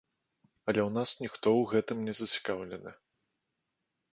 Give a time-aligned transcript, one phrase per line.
[0.67, 2.91] Але ў нас ніхто ў гэтым не зацікаўлены.